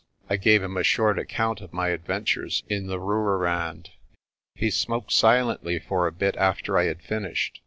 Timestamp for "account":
1.19-1.61